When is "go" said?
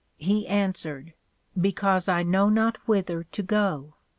3.43-3.93